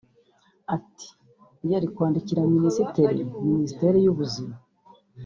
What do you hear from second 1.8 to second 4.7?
kwandikira Minisitiri Minisiteri y’ubuzima